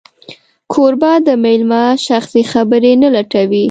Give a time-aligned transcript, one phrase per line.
[0.73, 3.59] کوربه د مېلمه شخصي خبرې نه لټوي.